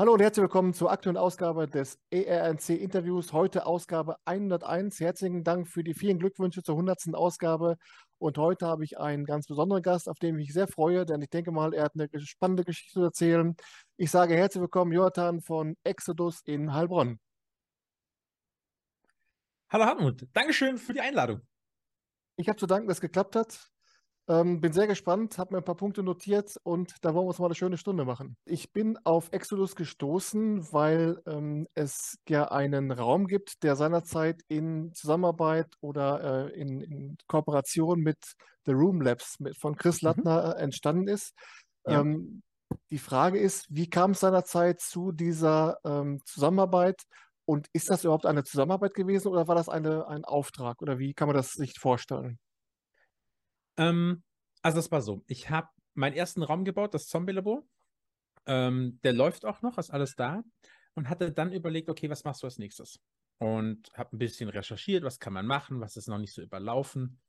[0.00, 3.32] Hallo und herzlich willkommen zur aktuellen Ausgabe des ERNC Interviews.
[3.32, 5.00] Heute Ausgabe 101.
[5.00, 7.14] Herzlichen Dank für die vielen Glückwünsche zur 100.
[7.14, 7.78] Ausgabe.
[8.18, 11.20] Und heute habe ich einen ganz besonderen Gast, auf den ich mich sehr freue, denn
[11.20, 13.56] ich denke mal, er hat eine spannende Geschichte zu erzählen.
[13.96, 17.18] Ich sage herzlich willkommen, Jonathan von Exodus in Heilbronn.
[19.68, 21.40] Hallo Hartmut, Dankeschön für die Einladung.
[22.36, 23.68] Ich habe zu danken, dass es geklappt hat.
[24.28, 27.38] Ähm, bin sehr gespannt, habe mir ein paar Punkte notiert und da wollen wir uns
[27.38, 28.36] mal eine schöne Stunde machen.
[28.44, 34.92] Ich bin auf Exodus gestoßen, weil ähm, es ja einen Raum gibt, der seinerzeit in
[34.92, 38.18] Zusammenarbeit oder äh, in, in, Kooperation mit
[38.66, 40.08] The Room Labs mit, von Chris mhm.
[40.08, 40.62] Lattner mhm.
[40.62, 41.32] entstanden ist.
[41.86, 42.00] Ja.
[42.00, 42.42] Ähm,
[42.90, 47.00] die Frage ist, wie kam es seinerzeit zu dieser ähm, Zusammenarbeit
[47.46, 51.14] und ist das überhaupt eine Zusammenarbeit gewesen oder war das eine, ein Auftrag oder wie
[51.14, 52.38] kann man das sich vorstellen?
[53.78, 54.22] Ähm,
[54.62, 57.66] also es war so, ich habe meinen ersten Raum gebaut, das Zombie-Labor.
[58.46, 60.42] Ähm, der läuft auch noch, ist alles da.
[60.94, 63.00] Und hatte dann überlegt, okay, was machst du als nächstes?
[63.38, 67.20] Und habe ein bisschen recherchiert, was kann man machen, was ist noch nicht so überlaufen.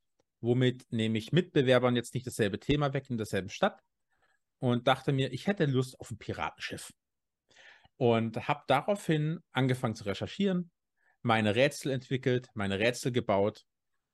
[0.41, 3.83] Womit nehme ich Mitbewerbern jetzt nicht dasselbe Thema weg in derselben Stadt?
[4.57, 6.91] Und dachte mir, ich hätte Lust auf ein Piratenschiff.
[7.97, 10.71] Und habe daraufhin angefangen zu recherchieren,
[11.21, 13.65] meine Rätsel entwickelt, meine Rätsel gebaut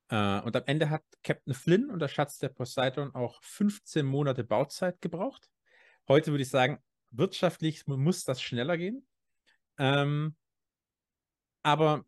[0.10, 4.44] äh, und am Ende hat Captain Flynn und der Schatz der Poseidon auch 15 Monate
[4.44, 5.50] Bauzeit gebraucht.
[6.08, 9.08] Heute würde ich sagen, wirtschaftlich muss das schneller gehen.
[9.78, 10.36] Ähm,
[11.64, 12.06] aber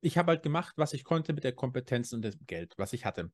[0.00, 3.04] ich habe halt gemacht, was ich konnte mit der Kompetenz und dem Geld, was ich
[3.04, 3.32] hatte.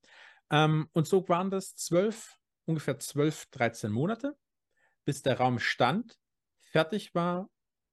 [0.50, 4.36] Ähm, und so waren das zwölf, ungefähr zwölf, 13 Monate,
[5.04, 6.18] bis der Raum stand,
[6.60, 7.50] fertig war.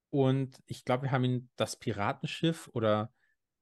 [0.10, 3.12] Und ich glaube, wir haben ihn das Piratenschiff oder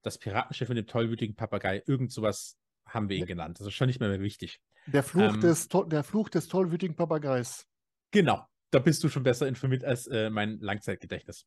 [0.03, 3.59] das Piratenschiff mit dem tollwütigen Papagei, irgend sowas haben wir ihn genannt.
[3.59, 4.59] Das ist schon nicht mehr, mehr wichtig.
[4.85, 7.65] Der Fluch, ähm, des, der Fluch des tollwütigen Papageis.
[8.11, 11.45] Genau, da bist du schon besser informiert als äh, mein Langzeitgedächtnis.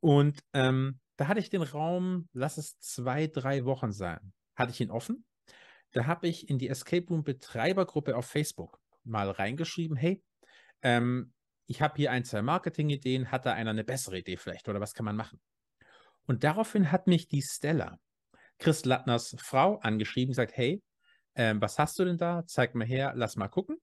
[0.00, 4.80] Und ähm, da hatte ich den Raum, lass es zwei, drei Wochen sein, hatte ich
[4.80, 5.24] ihn offen.
[5.92, 10.22] Da habe ich in die Escape Room Betreibergruppe auf Facebook mal reingeschrieben, hey,
[10.82, 11.32] ähm,
[11.66, 14.94] ich habe hier ein, zwei Marketing-Ideen, hat da einer eine bessere Idee vielleicht oder was
[14.94, 15.40] kann man machen?
[16.26, 17.98] Und daraufhin hat mich die Stella,
[18.58, 20.82] Chris Lattners Frau, angeschrieben, gesagt, hey,
[21.34, 22.44] ähm, was hast du denn da?
[22.46, 23.76] Zeig mal her, lass mal gucken.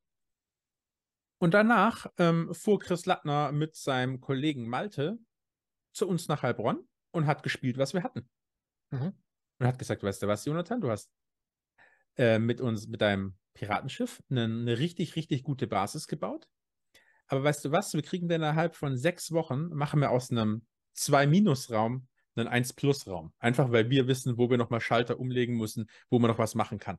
[1.39, 5.17] Und danach ähm, fuhr Chris Lattner mit seinem Kollegen Malte
[5.91, 8.29] zu uns nach Heilbronn und hat gespielt, was wir hatten.
[8.91, 9.13] Mhm.
[9.59, 11.11] Und hat gesagt, weißt du was, Jonathan, du hast
[12.17, 16.47] äh, mit uns, mit deinem Piratenschiff eine, eine, richtig, richtig gute Basis gebaut.
[17.27, 20.65] Aber weißt du was, wir kriegen dann innerhalb von sechs Wochen, machen wir aus einem
[20.95, 23.33] 2-Minus-Raum einen 1-Plus-Raum.
[23.39, 26.79] Einfach weil wir wissen, wo wir nochmal Schalter umlegen müssen, wo man noch was machen
[26.79, 26.97] kann.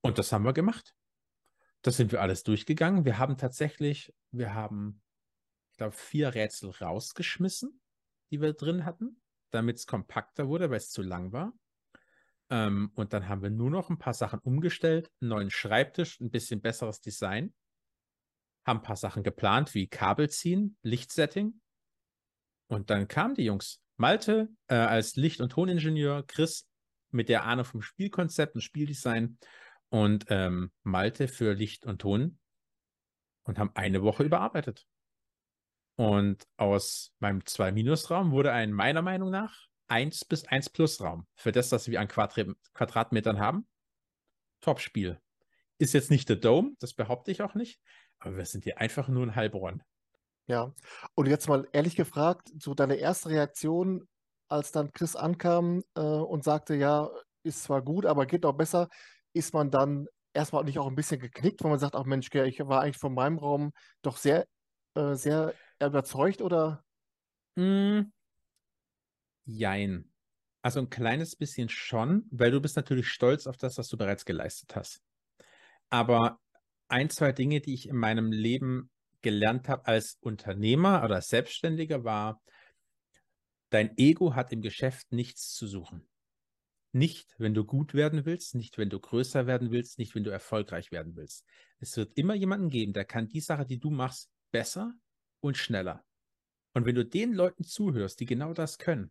[0.00, 0.94] Und das haben wir gemacht.
[1.82, 3.04] Das sind wir alles durchgegangen.
[3.04, 5.02] Wir haben tatsächlich, wir haben,
[5.72, 7.80] ich glaube, vier Rätsel rausgeschmissen,
[8.30, 11.52] die wir drin hatten, damit es kompakter wurde, weil es zu lang war.
[12.50, 16.30] Ähm, und dann haben wir nur noch ein paar Sachen umgestellt, einen neuen Schreibtisch, ein
[16.30, 17.54] bisschen besseres Design,
[18.66, 21.60] haben ein paar Sachen geplant, wie Kabel ziehen, Lichtsetting.
[22.68, 26.68] Und dann kamen die Jungs Malte äh, als Licht- und Toningenieur, Chris
[27.12, 29.38] mit der Ahnung vom Spielkonzept und Spieldesign
[29.90, 32.40] und ähm, Malte für Licht und Ton
[33.44, 34.88] und haben eine Woche überarbeitet.
[35.94, 41.28] Und aus meinem 2-Minus-Raum wurde ein meiner Meinung nach 1 bis 1 Plus-Raum.
[41.36, 43.68] Für das, was wir an Quadrat Quadratmetern haben.
[44.62, 45.20] Top-Spiel.
[45.78, 47.80] Ist jetzt nicht der Dome, das behaupte ich auch nicht,
[48.18, 49.84] aber wir sind hier einfach nur ein Heilbronn.
[50.52, 50.70] Ja,
[51.14, 54.06] und jetzt mal ehrlich gefragt, so deine erste Reaktion,
[54.48, 57.08] als dann Chris ankam äh, und sagte, ja,
[57.42, 58.90] ist zwar gut, aber geht auch besser,
[59.32, 62.60] ist man dann erstmal nicht auch ein bisschen geknickt, weil man sagt, ach Mensch, ich
[62.60, 64.46] war eigentlich von meinem Raum doch sehr,
[64.94, 66.84] äh, sehr überzeugt oder?
[67.54, 68.12] Mm,
[69.46, 70.12] jein.
[70.60, 74.26] Also ein kleines bisschen schon, weil du bist natürlich stolz auf das, was du bereits
[74.26, 75.00] geleistet hast.
[75.88, 76.38] Aber
[76.88, 78.90] ein, zwei Dinge, die ich in meinem Leben
[79.22, 82.42] gelernt habe als Unternehmer oder als Selbstständiger war,
[83.70, 86.06] dein Ego hat im Geschäft nichts zu suchen.
[86.94, 90.30] Nicht, wenn du gut werden willst, nicht, wenn du größer werden willst, nicht, wenn du
[90.30, 91.46] erfolgreich werden willst.
[91.78, 94.92] Es wird immer jemanden geben, der kann die Sache, die du machst, besser
[95.40, 96.04] und schneller.
[96.74, 99.10] Und wenn du den Leuten zuhörst, die genau das können,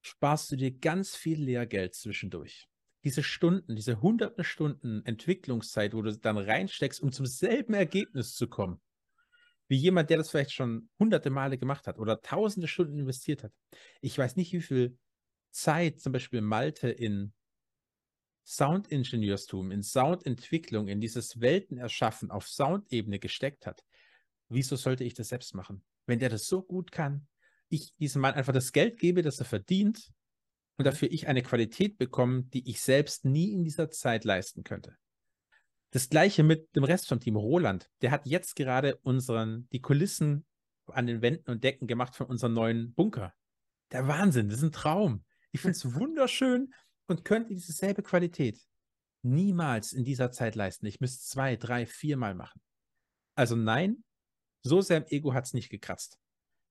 [0.00, 2.69] sparst du dir ganz viel Lehrgeld zwischendurch
[3.04, 8.48] diese Stunden, diese hunderten Stunden Entwicklungszeit, wo du dann reinsteckst, um zum selben Ergebnis zu
[8.48, 8.80] kommen,
[9.68, 13.52] wie jemand, der das vielleicht schon hunderte Male gemacht hat oder tausende Stunden investiert hat.
[14.00, 14.98] Ich weiß nicht, wie viel
[15.50, 17.32] Zeit zum Beispiel Malte in
[18.44, 23.84] Soundingenieurstum, in Soundentwicklung, in dieses Weltenerschaffen auf Soundebene gesteckt hat.
[24.48, 25.84] wieso sollte ich das selbst machen?
[26.06, 27.28] Wenn der das so gut kann,
[27.68, 30.10] ich diesem Mann einfach das Geld gebe, das er verdient
[30.80, 34.96] und dafür ich eine Qualität bekomme, die ich selbst nie in dieser Zeit leisten könnte.
[35.90, 37.36] Das gleiche mit dem Rest vom Team.
[37.36, 40.46] Roland, der hat jetzt gerade unseren, die Kulissen
[40.86, 43.34] an den Wänden und Decken gemacht von unserem neuen Bunker.
[43.92, 45.22] Der Wahnsinn, das ist ein Traum.
[45.52, 46.72] Ich finde es wunderschön
[47.08, 48.58] und könnte dieselbe Qualität
[49.20, 50.86] niemals in dieser Zeit leisten.
[50.86, 52.62] Ich müsste zwei, drei, viermal machen.
[53.34, 54.02] Also nein,
[54.62, 56.18] so sehr im Ego hat es nicht gekratzt.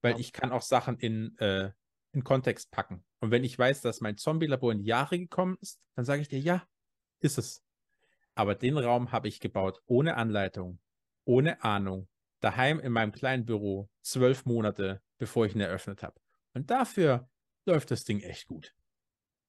[0.02, 1.72] Weil ich kann auch Sachen in, äh,
[2.12, 3.06] in Kontext packen.
[3.20, 6.40] Und wenn ich weiß, dass mein Zombie-Labor in Jahre gekommen ist, dann sage ich dir,
[6.40, 6.66] ja,
[7.20, 7.64] ist es.
[8.36, 10.80] Aber den Raum habe ich gebaut ohne Anleitung,
[11.26, 12.08] ohne Ahnung,
[12.40, 16.20] daheim in meinem kleinen Büro, zwölf Monate, bevor ich ihn eröffnet habe.
[16.54, 17.30] Und dafür
[17.66, 18.74] läuft das Ding echt gut.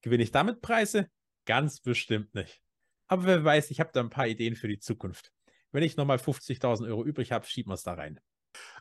[0.01, 1.09] Gewinne ich damit Preise?
[1.45, 2.61] Ganz bestimmt nicht.
[3.07, 5.31] Aber wer weiß, ich habe da ein paar Ideen für die Zukunft.
[5.71, 8.19] Wenn ich nochmal 50.000 Euro übrig habe, schieben wir es da rein.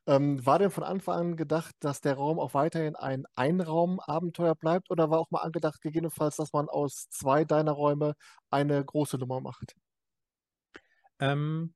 [0.06, 4.90] Ähm, war denn von Anfang an gedacht, dass der Raum auch weiterhin ein Einraumabenteuer bleibt
[4.90, 8.14] oder war auch mal angedacht, gegebenenfalls, dass man aus zwei deiner Räume
[8.50, 9.76] eine große Nummer macht?
[11.18, 11.74] Ähm,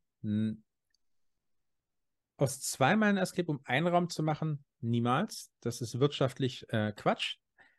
[2.37, 5.53] aus zwei Meilen Escape, um einen Raum zu machen, niemals.
[5.61, 7.37] Das ist wirtschaftlich äh, Quatsch.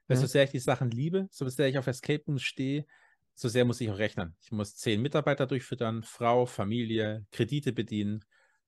[0.08, 0.22] Weil mhm.
[0.22, 2.86] so sehr ich die Sachen liebe, so sehr ich auf Escape Rooms stehe,
[3.34, 4.36] so sehr muss ich auch rechnen.
[4.42, 8.24] Ich muss zehn Mitarbeiter durchfüttern, Frau, Familie, Kredite bedienen.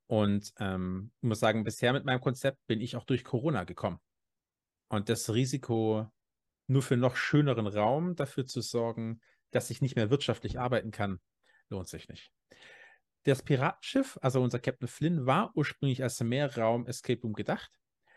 [0.07, 3.99] Und ähm, ich muss sagen, bisher mit meinem Konzept bin ich auch durch Corona gekommen.
[4.89, 6.09] Und das Risiko,
[6.67, 9.21] nur für noch schöneren Raum dafür zu sorgen,
[9.51, 11.19] dass ich nicht mehr wirtschaftlich arbeiten kann,
[11.69, 12.31] lohnt sich nicht.
[13.23, 17.71] Das Piratenschiff, also unser Captain Flynn, war ursprünglich als Mehrraum Escape Room gedacht.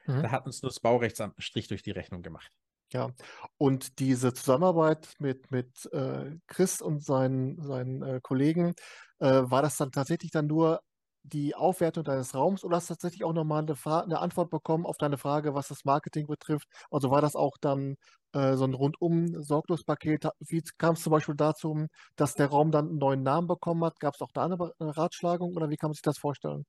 [0.06, 0.22] Mhm.
[0.22, 2.52] Da hat uns nur das Baurechtsamt einen Strich durch die Rechnung gemacht.
[2.92, 3.10] Ja,
[3.56, 8.74] und diese Zusammenarbeit mit, mit äh, Chris und seinen, seinen äh, Kollegen,
[9.20, 10.80] äh, war das dann tatsächlich dann nur
[11.22, 14.96] die Aufwertung deines Raums oder hast du tatsächlich auch nochmal eine, eine Antwort bekommen auf
[14.96, 16.68] deine Frage, was das Marketing betrifft?
[16.90, 17.96] Also war das auch dann
[18.32, 20.28] äh, so ein rundum Sorglospaket?
[20.40, 21.86] Wie kam es zum Beispiel dazu,
[22.16, 24.00] dass der Raum dann einen neuen Namen bekommen hat?
[24.00, 26.64] Gab es auch da eine, eine Ratschlagung oder wie kann man sich das vorstellen?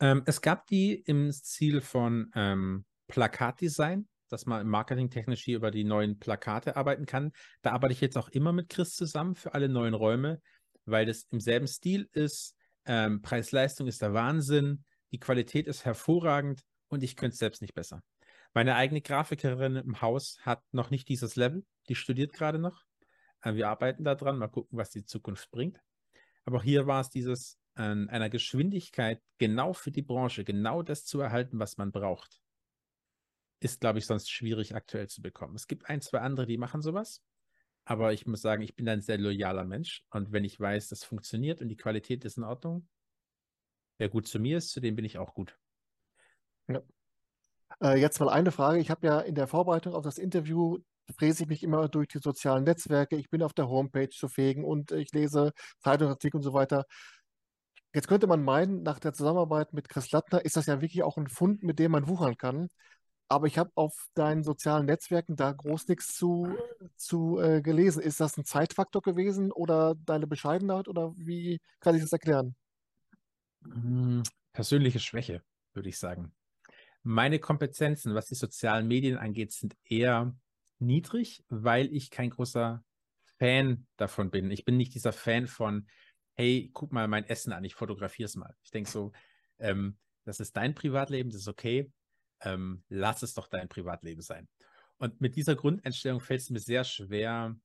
[0.00, 5.84] Ähm, es gab die im Ziel von ähm, Plakatdesign, dass man marketingtechnisch hier über die
[5.84, 7.32] neuen Plakate arbeiten kann.
[7.62, 10.40] Da arbeite ich jetzt auch immer mit Chris zusammen für alle neuen Räume,
[10.84, 12.56] weil das im selben Stil ist
[12.86, 14.84] ähm, Preis-Leistung ist der Wahnsinn.
[15.12, 18.02] Die Qualität ist hervorragend und ich könnte es selbst nicht besser.
[18.52, 21.64] Meine eigene Grafikerin im Haus hat noch nicht dieses Level.
[21.88, 22.82] Die studiert gerade noch.
[23.42, 24.38] Äh, wir arbeiten daran.
[24.38, 25.80] Mal gucken, was die Zukunft bringt.
[26.44, 31.04] Aber auch hier war es dieses an einer Geschwindigkeit genau für die Branche, genau das
[31.04, 32.40] zu erhalten, was man braucht.
[33.60, 35.56] Ist, glaube ich, sonst schwierig aktuell zu bekommen.
[35.56, 37.20] Es gibt ein, zwei andere, die machen sowas.
[37.84, 40.04] Aber ich muss sagen, ich bin ein sehr loyaler Mensch.
[40.10, 42.88] Und wenn ich weiß, das funktioniert und die Qualität ist in Ordnung,
[43.98, 45.58] wer gut zu mir ist, zu dem bin ich auch gut.
[46.68, 46.80] Ja.
[47.82, 48.78] Äh, jetzt mal eine Frage.
[48.80, 50.78] Ich habe ja in der Vorbereitung auf das Interview
[51.18, 53.16] fräse ich mich immer durch die sozialen Netzwerke.
[53.16, 56.86] Ich bin auf der Homepage zu fegen und ich lese Zeitungsartikel und so weiter.
[57.92, 61.18] Jetzt könnte man meinen, nach der Zusammenarbeit mit Chris Lattner ist das ja wirklich auch
[61.18, 62.68] ein Fund, mit dem man wuchern kann
[63.28, 66.56] aber ich habe auf deinen sozialen Netzwerken da groß nichts zu,
[66.96, 68.02] zu äh, gelesen.
[68.02, 72.54] Ist das ein Zeitfaktor gewesen oder deine Bescheidenheit oder wie kann ich das erklären?
[73.64, 74.22] Hm,
[74.52, 76.34] persönliche Schwäche, würde ich sagen.
[77.02, 80.34] Meine Kompetenzen, was die sozialen Medien angeht, sind eher
[80.78, 82.82] niedrig, weil ich kein großer
[83.38, 84.50] Fan davon bin.
[84.50, 85.88] Ich bin nicht dieser Fan von,
[86.34, 88.54] hey, guck mal mein Essen an, ich fotografiere es mal.
[88.62, 89.12] Ich denke so,
[89.58, 91.90] ähm, das ist dein Privatleben, das ist okay
[92.40, 94.48] ähm, lass es doch dein Privatleben sein.
[94.98, 97.56] Und mit dieser Grundeinstellung fällt es mir sehr schwer,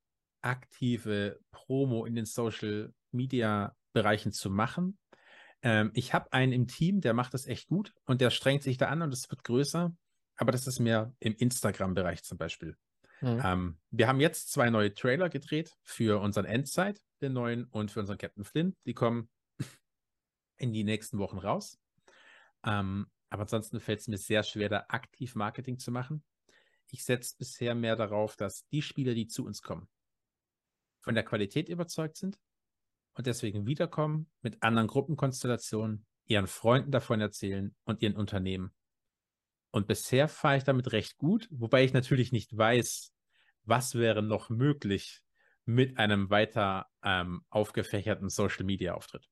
[0.41, 4.97] aktive Promo in den Social Media Bereichen zu machen.
[5.61, 8.77] Ähm, ich habe einen im Team, der macht das echt gut und der strengt sich
[8.77, 9.95] da an und es wird größer.
[10.37, 12.77] Aber das ist mehr im Instagram-Bereich zum Beispiel.
[13.21, 13.41] Mhm.
[13.43, 17.99] Ähm, wir haben jetzt zwei neue Trailer gedreht für unseren Endzeit, den neuen, und für
[17.99, 18.75] unseren Captain Flynn.
[18.85, 19.29] Die kommen
[20.57, 21.77] in die nächsten Wochen raus.
[22.63, 26.23] Ähm, aber ansonsten fällt es mir sehr schwer, da aktiv Marketing zu machen.
[26.87, 29.87] Ich setze bisher mehr darauf, dass die Spieler, die zu uns kommen,
[31.01, 32.39] von der Qualität überzeugt sind
[33.13, 38.73] und deswegen wiederkommen, mit anderen Gruppenkonstellationen, ihren Freunden davon erzählen und ihren Unternehmen.
[39.71, 43.13] Und bisher fahre ich damit recht gut, wobei ich natürlich nicht weiß,
[43.63, 45.21] was wäre noch möglich
[45.65, 49.29] mit einem weiter ähm, aufgefächerten Social-Media-Auftritt.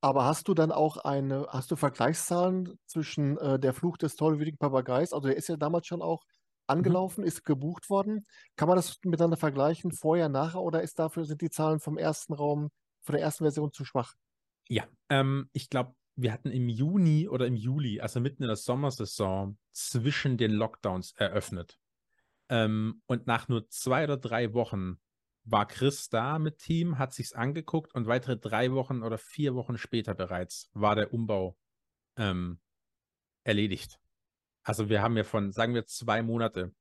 [0.00, 4.58] Aber hast du dann auch eine, hast du Vergleichszahlen zwischen äh, der Fluch des tollwütigen
[4.58, 5.12] Papageis?
[5.12, 6.78] Also der ist ja damals schon auch mhm.
[6.78, 7.26] angelaufen, mhm.
[7.26, 8.26] ist gebucht worden.
[8.56, 12.34] Kann man das miteinander vergleichen, vorher, nachher, oder ist dafür, sind die Zahlen vom ersten
[12.34, 12.70] Raum,
[13.02, 14.14] von der ersten Version zu schwach?
[14.68, 18.56] Ja, ähm, ich glaube, wir hatten im Juni oder im Juli, also mitten in der
[18.56, 21.78] Sommersaison, zwischen den Lockdowns eröffnet.
[22.48, 24.98] Ähm, und nach nur zwei oder drei Wochen
[25.46, 29.78] war Chris da mit Team, hat sich's angeguckt und weitere drei Wochen oder vier Wochen
[29.78, 31.56] später bereits war der Umbau
[32.16, 32.60] ähm,
[33.44, 33.98] erledigt.
[34.64, 36.74] Also wir haben ja von, sagen wir, zwei Monate,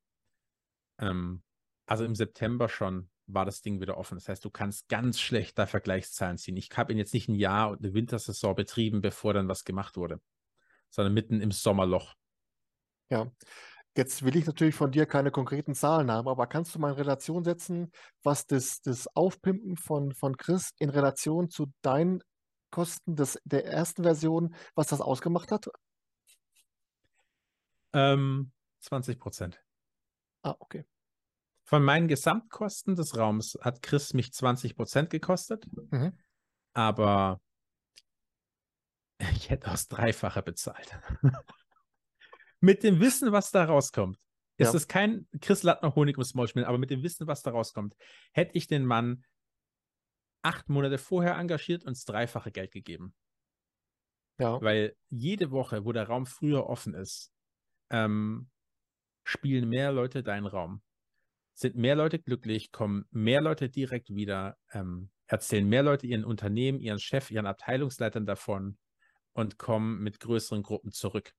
[0.99, 1.43] ähm,
[1.85, 4.15] also im September schon, war das Ding wieder offen.
[4.15, 6.57] Das heißt, du kannst ganz schlecht da Vergleichszahlen ziehen.
[6.57, 9.97] Ich habe ihn jetzt nicht ein Jahr und eine Wintersaison betrieben, bevor dann was gemacht
[9.97, 10.19] wurde,
[10.89, 12.15] sondern mitten im Sommerloch.
[13.09, 13.31] Ja,
[13.97, 16.95] Jetzt will ich natürlich von dir keine konkreten Zahlen haben, aber kannst du mal in
[16.95, 17.91] Relation setzen,
[18.23, 22.21] was das, das Aufpimpen von, von Chris in Relation zu deinen
[22.71, 25.69] Kosten des, der ersten Version, was das ausgemacht hat?
[27.93, 29.63] Ähm, 20 Prozent.
[30.43, 30.83] Ah, okay.
[31.63, 36.17] Von meinen Gesamtkosten des Raums hat Chris mich 20 Prozent gekostet, Mhm.
[36.73, 37.39] aber
[39.31, 40.99] ich hätte aus Dreifache bezahlt.
[42.65, 44.17] mit dem Wissen, was da rauskommt,
[44.57, 44.77] ist Ja.
[44.77, 47.95] es kein Chris Lattner Honig ums Maul schmieren, aber mit dem Wissen, was da rauskommt,
[48.33, 49.23] hätte ich den Mann
[50.43, 53.13] acht Monate vorher engagiert und das dreifache Geld gegeben.
[54.37, 57.31] Ja, Weil jede Woche, wo der Raum früher offen ist,
[57.89, 58.49] ähm,
[59.25, 60.81] spielen mehr Leute deinen Raum.
[61.53, 66.79] Sind mehr Leute glücklich, kommen mehr Leute direkt wieder, ähm, erzählen mehr Leute ihren Unternehmen,
[66.79, 68.77] ihren Chef, ihren Abteilungsleitern davon
[69.33, 71.33] und kommen mit größeren Gruppen zurück.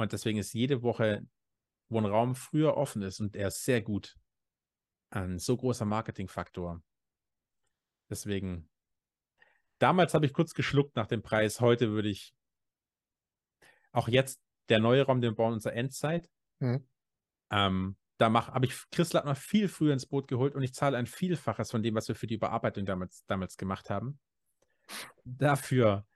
[0.00, 1.26] Und deswegen ist jede Woche,
[1.88, 4.16] wo ein Raum früher offen ist und er ist sehr gut,
[5.10, 6.82] ein so großer Marketingfaktor.
[8.08, 8.68] Deswegen,
[9.78, 11.60] damals habe ich kurz geschluckt nach dem Preis.
[11.60, 12.34] Heute würde ich
[13.92, 16.30] auch jetzt der neue Raum, den wir bauen, unserer Endzeit.
[16.60, 16.88] Mhm.
[17.50, 21.06] Ähm, da habe ich Chris Lattner viel früher ins Boot geholt und ich zahle ein
[21.06, 24.18] Vielfaches von dem, was wir für die Überarbeitung damals, damals gemacht haben.
[25.24, 26.06] Dafür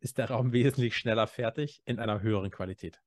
[0.00, 3.00] ist der Raum wesentlich schneller fertig in einer höheren Qualität.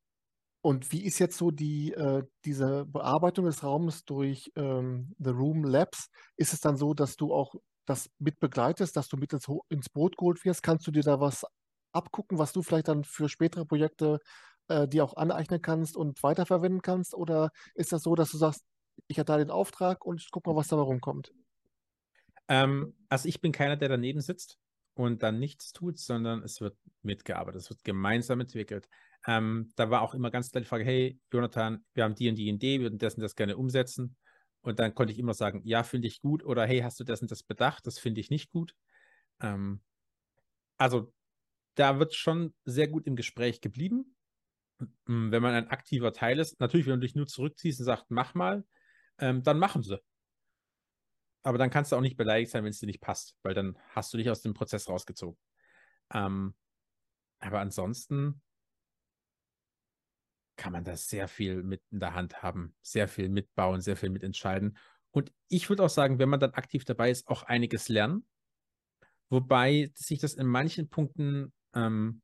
[0.61, 5.63] Und wie ist jetzt so die, äh, diese Bearbeitung des Raumes durch ähm, The Room
[5.63, 6.09] Labs?
[6.37, 7.53] Ist es dann so, dass du auch
[7.85, 10.63] das mit begleitest, dass du mit ins, ins Boot geholt wirst?
[10.63, 11.45] Kannst du dir da was
[11.91, 14.19] abgucken, was du vielleicht dann für spätere Projekte
[14.67, 17.13] äh, dir auch aneignen kannst und weiterverwenden kannst?
[17.13, 18.63] Oder ist das so, dass du sagst,
[19.07, 21.31] ich hatte da den Auftrag und ich guck mal, was dabei rumkommt?
[22.47, 24.57] Ähm, also ich bin keiner, der daneben sitzt
[24.95, 28.89] und dann nichts tut, sondern es wird mitgearbeitet, es wird gemeinsam entwickelt.
[29.27, 32.35] Ähm, da war auch immer ganz klar die Frage, hey, Jonathan, wir haben die und
[32.35, 34.15] die Idee, wir würden das und das gerne umsetzen.
[34.61, 37.21] Und dann konnte ich immer sagen, ja, finde ich gut oder hey, hast du das
[37.21, 37.85] und das bedacht?
[37.85, 38.73] Das finde ich nicht gut.
[39.41, 39.81] Ähm,
[40.77, 41.13] also
[41.75, 44.15] da wird schon sehr gut im Gespräch geblieben.
[45.05, 48.33] Wenn man ein aktiver Teil ist, natürlich, wenn du dich nur zurückziehst und sagst, mach
[48.33, 48.65] mal,
[49.19, 49.99] ähm, dann machen sie.
[51.45, 53.77] Aber dann kannst du auch nicht beleidigt sein, wenn es dir nicht passt, weil dann
[53.89, 55.39] hast du dich aus dem Prozess rausgezogen.
[56.11, 56.55] Ähm,
[57.37, 58.41] aber ansonsten
[60.55, 64.09] kann man da sehr viel mit in der Hand haben, sehr viel mitbauen, sehr viel
[64.09, 64.75] mitentscheiden.
[65.11, 68.27] Und ich würde auch sagen, wenn man dann aktiv dabei ist, auch einiges lernen.
[69.29, 72.23] Wobei sich das in manchen Punkten ähm,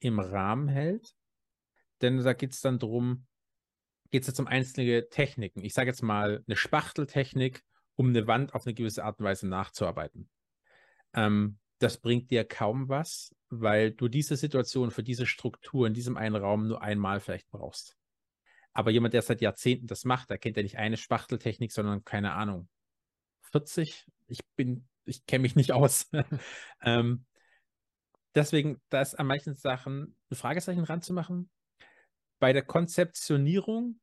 [0.00, 1.14] im Rahmen hält.
[2.00, 3.26] Denn da geht es dann darum,
[4.10, 5.62] geht es jetzt um einzelne Techniken.
[5.62, 7.62] Ich sage jetzt mal eine Spachteltechnik,
[7.96, 10.30] um eine Wand auf eine gewisse Art und Weise nachzuarbeiten.
[11.14, 16.16] Ähm, das bringt dir kaum was, weil du diese Situation für diese Struktur in diesem
[16.16, 17.96] einen Raum nur einmal vielleicht brauchst.
[18.72, 22.34] Aber jemand, der seit Jahrzehnten das macht, der kennt ja nicht eine Spachteltechnik, sondern keine
[22.34, 22.68] Ahnung,
[23.52, 24.06] 40.
[24.26, 26.10] Ich bin, ich kenne mich nicht aus.
[26.82, 27.24] ähm,
[28.34, 31.50] deswegen, da ist an manchen Sachen ein Fragezeichen ranzumachen.
[32.38, 33.98] Bei der Konzeptionierung,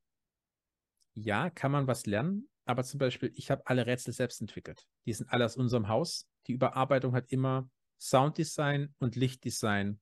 [1.14, 4.88] ja, kann man was lernen, aber zum Beispiel, ich habe alle Rätsel selbst entwickelt.
[5.06, 6.28] Die sind alle aus unserem Haus.
[6.48, 10.00] Die Überarbeitung hat immer Sounddesign und Lichtdesign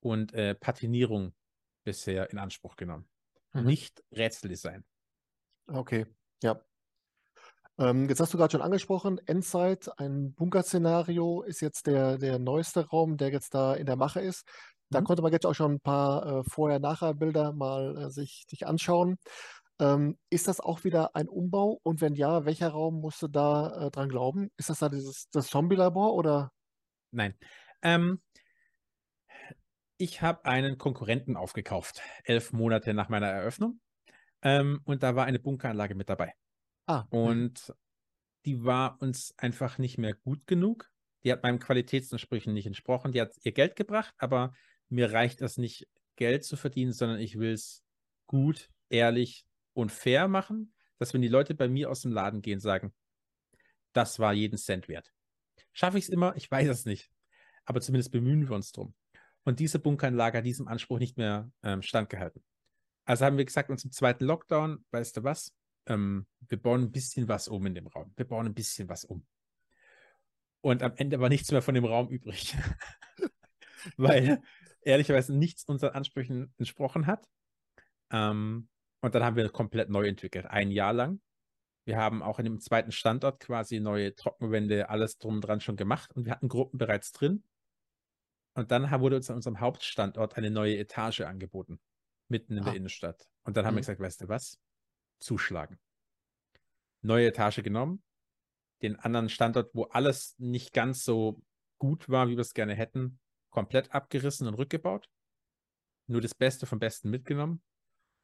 [0.00, 1.34] und äh, Patinierung
[1.84, 3.08] bisher in Anspruch genommen.
[3.52, 3.64] Mhm.
[3.64, 4.84] Nicht Rätseldesign.
[5.66, 6.06] Okay,
[6.42, 6.60] ja.
[7.78, 12.86] Ähm, jetzt hast du gerade schon angesprochen, Endzeit, ein Bunkerszenario ist jetzt der, der neueste
[12.88, 14.46] Raum, der jetzt da in der Mache ist.
[14.90, 15.04] Da Mhm.
[15.04, 19.16] konnte man jetzt auch schon ein paar äh, Vorher-Nachher-Bilder mal äh, sich, sich anschauen.
[19.80, 21.80] Ähm, ist das auch wieder ein Umbau?
[21.82, 24.50] Und wenn ja, welcher Raum musst du da äh, dran glauben?
[24.56, 26.52] Ist das da dieses das Zombie-Labor oder?
[27.10, 27.34] Nein.
[27.82, 28.22] Ähm,
[29.96, 33.80] ich habe einen Konkurrenten aufgekauft, elf Monate nach meiner Eröffnung.
[34.42, 36.34] Ähm, und da war eine Bunkeranlage mit dabei.
[36.86, 37.18] Ah, mhm.
[37.18, 37.74] Und
[38.44, 40.90] die war uns einfach nicht mehr gut genug.
[41.24, 43.12] Die hat meinen Qualitätsansprüchen nicht entsprochen.
[43.12, 44.52] Die hat ihr Geld gebracht, aber
[44.88, 47.82] mir reicht es nicht, Geld zu verdienen, sondern ich will es
[48.26, 52.60] gut, ehrlich und fair machen, dass wenn die Leute bei mir aus dem Laden gehen,
[52.60, 52.94] sagen,
[53.92, 55.12] das war jeden Cent wert.
[55.72, 56.34] Schaffe ich es immer?
[56.36, 57.10] Ich weiß es nicht.
[57.64, 58.94] aber zumindest bemühen wir uns drum.
[59.44, 62.42] Und diese Bunkeranlage hat diesem Anspruch nicht mehr ähm, standgehalten.
[63.04, 65.54] Also haben wir gesagt, uns im zweiten Lockdown, weißt du was,
[65.86, 68.12] ähm, wir bauen ein bisschen was um in dem Raum.
[68.16, 69.26] Wir bauen ein bisschen was um.
[70.62, 72.56] Und am Ende war nichts mehr von dem Raum übrig.
[73.98, 74.42] Weil
[74.80, 77.28] ehrlicherweise nichts unseren Ansprüchen entsprochen hat.
[78.10, 78.68] Ähm,
[79.04, 81.20] und dann haben wir komplett neu entwickelt, ein Jahr lang.
[81.84, 85.76] Wir haben auch in dem zweiten Standort quasi neue Trockenwände, alles drum und dran schon
[85.76, 87.44] gemacht und wir hatten Gruppen bereits drin.
[88.54, 91.80] Und dann wurde uns an unserem Hauptstandort eine neue Etage angeboten,
[92.28, 92.64] mitten in ah.
[92.64, 93.28] der Innenstadt.
[93.42, 93.78] Und dann haben mhm.
[93.78, 94.58] wir gesagt, weißt du was?
[95.18, 95.78] Zuschlagen.
[97.02, 98.02] Neue Etage genommen,
[98.80, 101.42] den anderen Standort, wo alles nicht ganz so
[101.76, 103.20] gut war, wie wir es gerne hätten,
[103.50, 105.10] komplett abgerissen und rückgebaut.
[106.06, 107.62] Nur das Beste vom Besten mitgenommen.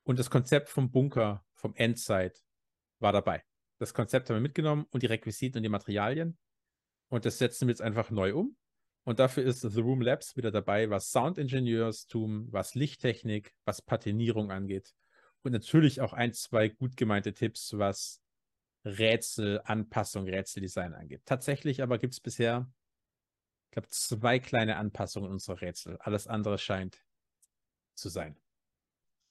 [0.05, 2.45] Und das Konzept vom Bunker, vom Endzeit,
[2.99, 3.45] war dabei.
[3.79, 6.39] Das Konzept haben wir mitgenommen und die Requisiten und die Materialien.
[7.09, 8.57] Und das setzen wir jetzt einfach neu um.
[9.05, 14.95] Und dafür ist The Room Labs wieder dabei, was Soundingenieurstum, was Lichttechnik, was Patinierung angeht.
[15.43, 18.21] Und natürlich auch ein, zwei gut gemeinte Tipps, was
[18.85, 21.23] Rätsel, Anpassung, Rätseldesign angeht.
[21.25, 22.71] Tatsächlich aber gibt es bisher,
[23.67, 25.97] ich glaube, zwei kleine Anpassungen unserer Rätsel.
[25.99, 27.03] Alles andere scheint
[27.95, 28.37] zu sein.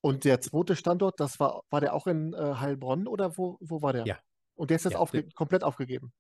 [0.02, 3.82] Und der zweite Standort, das war, war der auch in äh, Heilbronn oder wo, wo
[3.82, 4.06] war der?
[4.06, 4.20] Ja.
[4.56, 6.14] Und der ist jetzt ja, aufge komplett aufgegeben.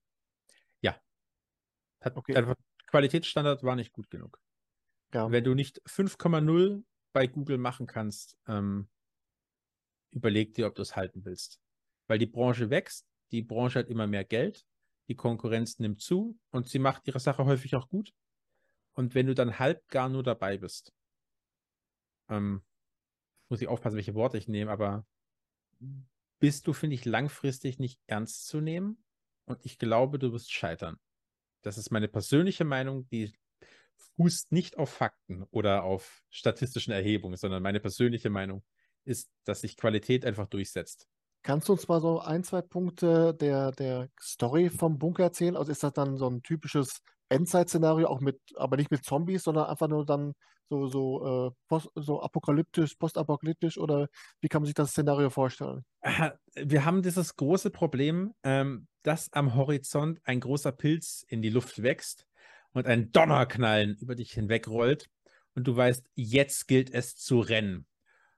[0.81, 1.00] Ja.
[2.01, 2.33] Hat, okay.
[2.33, 2.55] Der
[2.88, 4.39] Qualitätsstandard war nicht gut genug.
[5.13, 5.31] Ja.
[5.31, 6.83] Wenn du nicht 5,0
[7.13, 8.89] bei Google machen kannst, ähm,
[10.12, 11.59] überleg dir, ob du es halten willst.
[12.07, 14.65] Weil die Branche wächst, die Branche hat immer mehr Geld,
[15.07, 18.13] die Konkurrenz nimmt zu und sie macht ihre Sache häufig auch gut.
[18.93, 20.93] Und wenn du dann halb gar nur dabei bist,
[22.29, 22.63] ähm,
[23.49, 25.05] muss ich aufpassen, welche Worte ich nehme, aber
[26.39, 29.03] bist du, finde ich, langfristig nicht ernst zu nehmen.
[29.45, 30.97] Und ich glaube, du wirst scheitern.
[31.61, 33.33] Das ist meine persönliche Meinung, die
[34.15, 38.63] fußt nicht auf Fakten oder auf statistischen Erhebungen, sondern meine persönliche Meinung
[39.03, 41.07] ist, dass sich Qualität einfach durchsetzt.
[41.41, 45.55] Kannst du uns mal so ein, zwei Punkte der, der Story vom Bunker erzählen?
[45.55, 49.67] Also ist das dann so ein typisches Endzeit-Szenario, auch mit, aber nicht mit Zombies, sondern
[49.67, 50.33] einfach nur dann
[50.69, 54.07] so, so, äh, post, so apokalyptisch, postapokalyptisch oder
[54.41, 55.83] wie kann man sich das Szenario vorstellen?
[56.55, 61.81] Wir haben dieses große Problem, ähm, dass am Horizont ein großer Pilz in die Luft
[61.81, 62.25] wächst
[62.73, 65.07] und ein Donnerknallen über dich hinwegrollt
[65.55, 67.85] und du weißt, jetzt gilt es zu rennen.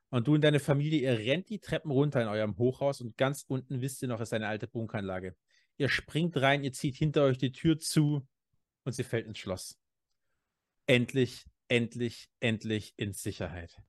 [0.10, 3.46] Und du und deine Familie, ihr rennt die Treppen runter in eurem Hochhaus und ganz
[3.48, 5.36] unten wisst ihr noch, ist eine alte Bunkeranlage.
[5.78, 8.28] Ihr springt rein, ihr zieht hinter euch die Tür zu
[8.84, 9.78] und sie fällt ins Schloss.
[10.88, 13.82] Endlich, endlich, endlich in Sicherheit.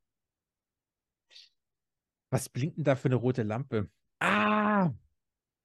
[2.30, 3.90] Was blinkt denn da für eine rote Lampe?
[4.18, 4.90] Ah,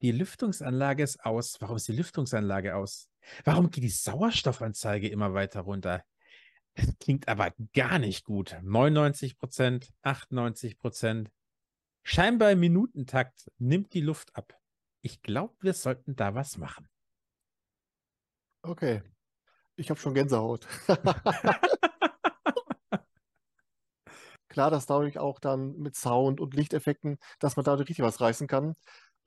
[0.01, 1.59] die Lüftungsanlage ist aus.
[1.59, 3.09] Warum ist die Lüftungsanlage aus?
[3.43, 6.03] Warum geht die Sauerstoffanzeige immer weiter runter?
[6.75, 8.55] Das klingt aber gar nicht gut.
[8.61, 11.31] 99 Prozent, 98 Prozent.
[12.03, 14.53] Scheinbar im Minutentakt nimmt die Luft ab.
[15.01, 16.87] Ich glaube, wir sollten da was machen.
[18.61, 19.01] Okay.
[19.77, 20.67] Ich habe schon Gänsehaut.
[24.49, 28.47] Klar, dass dadurch auch dann mit Sound und Lichteffekten, dass man dadurch richtig was reißen
[28.47, 28.73] kann.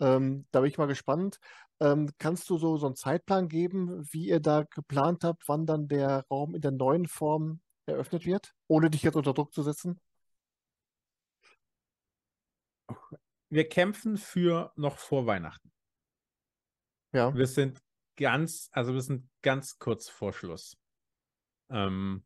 [0.00, 1.38] Ähm, da bin ich mal gespannt.
[1.78, 5.86] Ähm, kannst du so, so einen Zeitplan geben, wie ihr da geplant habt, wann dann
[5.86, 10.00] der Raum in der neuen Form eröffnet wird, ohne dich jetzt unter Druck zu setzen?
[13.50, 15.70] Wir kämpfen für noch vor Weihnachten.
[17.12, 17.32] Ja.
[17.34, 17.80] Wir sind
[18.20, 20.76] ganz, also wir sind ganz kurz vor Schluss.
[21.70, 22.24] Ähm,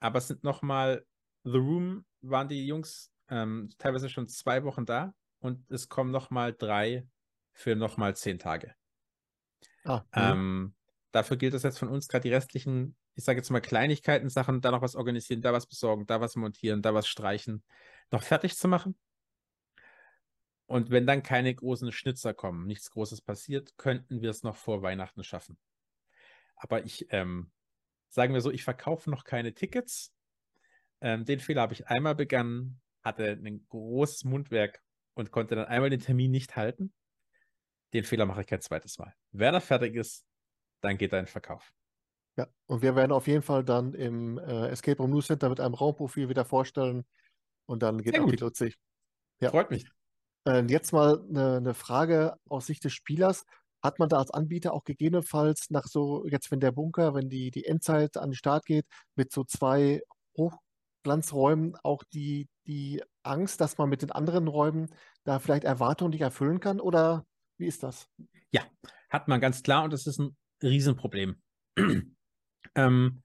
[0.00, 1.04] aber es sind nochmal,
[1.44, 6.54] The Room waren die Jungs ähm, teilweise schon zwei Wochen da und es kommen nochmal
[6.54, 7.06] drei
[7.52, 8.74] für nochmal zehn Tage.
[9.84, 10.74] Ah, ähm,
[11.10, 14.60] dafür gilt es jetzt von uns gerade die restlichen, ich sage jetzt mal Kleinigkeiten, Sachen,
[14.60, 17.64] da noch was organisieren, da was besorgen, da was montieren, da was streichen,
[18.10, 18.96] noch fertig zu machen.
[20.66, 24.82] Und wenn dann keine großen Schnitzer kommen, nichts Großes passiert, könnten wir es noch vor
[24.82, 25.56] Weihnachten schaffen.
[26.56, 27.50] Aber ich, ähm,
[28.08, 30.12] sagen wir so, ich verkaufe noch keine Tickets.
[31.00, 34.82] Ähm, den Fehler habe ich einmal begangen, hatte ein großes Mundwerk
[35.14, 36.92] und konnte dann einmal den Termin nicht halten.
[37.92, 39.14] Den Fehler mache ich kein zweites Mal.
[39.30, 40.26] Wer da fertig ist,
[40.80, 41.72] dann geht er in Verkauf.
[42.36, 45.60] Ja, und wir werden auf jeden Fall dann im äh, Escape Room News Center mit
[45.60, 47.04] einem Raumprofil wieder vorstellen
[47.66, 48.74] und dann geht auch die Luzi.
[49.40, 49.50] Ja.
[49.50, 49.86] Freut mich.
[50.46, 53.44] Äh, jetzt mal eine, eine Frage aus Sicht des Spielers.
[53.82, 57.50] Hat man da als Anbieter auch gegebenenfalls nach so, jetzt wenn der Bunker, wenn die,
[57.50, 60.02] die Endzeit an den Start geht, mit so zwei
[60.36, 64.88] Hochglanzräumen auch die, die Angst, dass man mit den anderen Räumen
[65.24, 66.80] da vielleicht Erwartungen nicht erfüllen kann?
[66.80, 67.26] Oder
[67.58, 68.08] wie ist das?
[68.50, 68.62] Ja,
[69.10, 71.40] hat man ganz klar und das ist ein Riesenproblem.
[72.74, 73.22] ähm,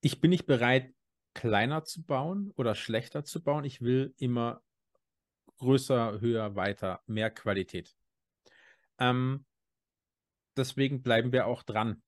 [0.00, 0.92] ich bin nicht bereit,
[1.34, 3.64] kleiner zu bauen oder schlechter zu bauen.
[3.64, 4.62] Ich will immer
[5.58, 7.94] größer, höher, weiter, mehr Qualität.
[8.98, 9.44] Ähm,
[10.56, 12.02] deswegen bleiben wir auch dran.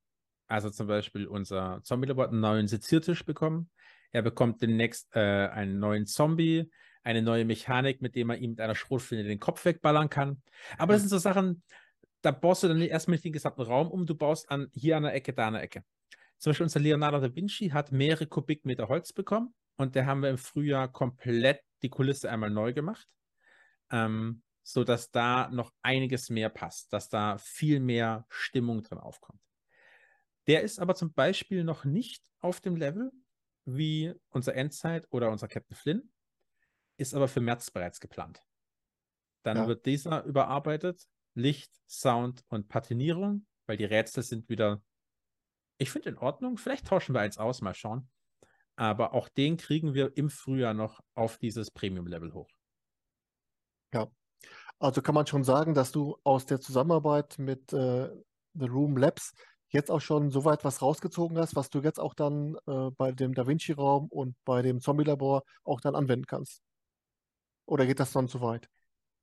[0.46, 3.70] Also zum Beispiel unser Zombie-Labor hat einen neuen Seziertisch bekommen.
[4.12, 6.70] Er bekommt demnächst äh, einen neuen Zombie,
[7.02, 10.42] eine neue Mechanik, mit dem man ihm mit einer Schrotflinte den Kopf wegballern kann.
[10.78, 11.62] Aber das sind so Sachen,
[12.22, 15.02] da baust du dann erstmal nicht den gesamten Raum um, du baust an hier an
[15.02, 15.84] der Ecke, da an der Ecke.
[16.38, 20.30] Zum Beispiel unser Leonardo da Vinci hat mehrere Kubikmeter Holz bekommen und da haben wir
[20.30, 23.06] im Frühjahr komplett die Kulisse einmal neu gemacht,
[23.94, 29.40] ähm, sodass da noch einiges mehr passt, dass da viel mehr Stimmung drin aufkommt.
[30.48, 33.12] Der ist aber zum Beispiel noch nicht auf dem Level
[33.64, 36.12] wie unser Endzeit oder unser Captain Flynn,
[36.98, 38.42] ist aber für März bereits geplant.
[39.42, 39.68] Dann ja.
[39.68, 44.82] wird dieser überarbeitet, Licht, Sound und Patinierung, weil die Rätsel sind wieder,
[45.78, 46.56] ich finde in Ordnung.
[46.56, 48.10] Vielleicht tauschen wir eins aus, mal schauen.
[48.76, 52.50] Aber auch den kriegen wir im Frühjahr noch auf dieses Premium-Level hoch.
[53.94, 54.10] Ja,
[54.80, 58.10] also kann man schon sagen, dass du aus der Zusammenarbeit mit äh,
[58.54, 59.32] The Room Labs
[59.68, 63.12] jetzt auch schon so weit was rausgezogen hast, was du jetzt auch dann äh, bei
[63.12, 66.60] dem Da Vinci-Raum und bei dem Zombie-Labor auch dann anwenden kannst?
[67.66, 68.68] Oder geht das dann zu weit?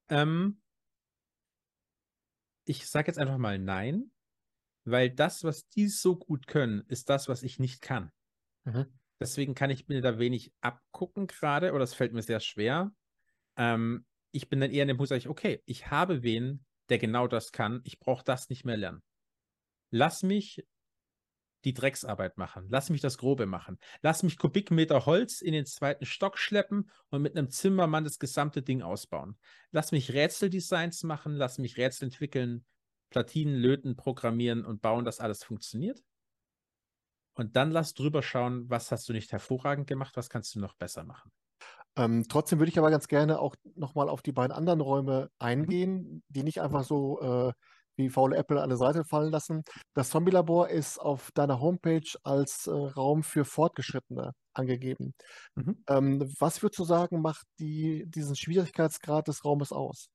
[0.07, 0.61] Ähm,
[2.65, 4.09] ich sage jetzt einfach mal nein,
[4.85, 8.09] weil das, was die so gut können, ist das, was ich nicht kann.
[8.63, 8.85] Mhm.
[9.19, 12.93] Deswegen kann ich mir da wenig abgucken gerade, oder es fällt mir sehr schwer.
[13.57, 16.97] Ähm, ich bin dann eher in dem Punkt, sage ich, okay, ich habe wen, der
[16.97, 17.81] genau das kann.
[17.83, 19.01] Ich brauche das nicht mehr lernen
[19.91, 20.65] lass mich
[21.63, 22.65] die Drecksarbeit machen.
[22.69, 23.77] Lass mich das Grobe machen.
[24.01, 28.63] Lass mich Kubikmeter Holz in den zweiten Stock schleppen und mit einem Zimmermann das gesamte
[28.63, 29.37] Ding ausbauen.
[29.69, 32.65] Lass mich Rätseldesigns machen, lass mich Rätsel entwickeln,
[33.11, 36.01] Platinen löten, programmieren und bauen, dass alles funktioniert.
[37.35, 40.73] Und dann lass drüber schauen, was hast du nicht hervorragend gemacht, was kannst du noch
[40.73, 41.31] besser machen.
[41.97, 46.23] Ähm, trotzdem würde ich aber ganz gerne auch nochmal auf die beiden anderen Räume eingehen,
[46.29, 47.53] die nicht einfach so äh,
[47.97, 49.63] wie faule Apple an der Seite fallen lassen.
[49.93, 55.13] Das Zombie-Labor ist auf deiner Homepage als äh, Raum für Fortgeschrittene angegeben.
[55.55, 55.83] Mhm.
[55.87, 60.09] Ähm, was würdest du sagen, macht die, diesen Schwierigkeitsgrad des Raumes aus?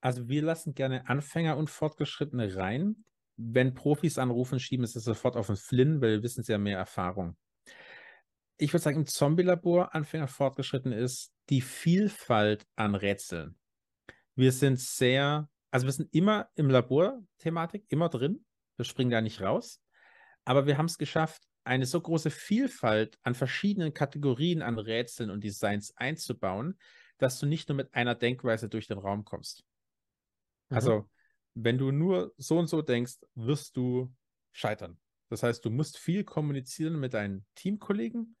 [0.00, 3.04] Also wir lassen gerne Anfänger und Fortgeschrittene rein.
[3.36, 6.78] Wenn Profis anrufen, schieben sie sofort auf den Flynn, weil wir wissen, sie haben mehr
[6.78, 7.36] Erfahrung.
[8.60, 13.58] Ich würde sagen, im Zombie-Labor Anfänger fortgeschritten ist die Vielfalt an Rätseln.
[14.34, 18.44] Wir sind sehr also wir sind immer im Labor-Thematik, immer drin.
[18.76, 19.80] Wir springen da nicht raus.
[20.44, 25.44] Aber wir haben es geschafft, eine so große Vielfalt an verschiedenen Kategorien an Rätseln und
[25.44, 26.78] Designs einzubauen,
[27.18, 29.64] dass du nicht nur mit einer Denkweise durch den Raum kommst.
[30.70, 30.76] Mhm.
[30.76, 31.10] Also,
[31.54, 34.12] wenn du nur so und so denkst, wirst du
[34.52, 34.98] scheitern.
[35.28, 38.36] Das heißt, du musst viel kommunizieren mit deinen Teamkollegen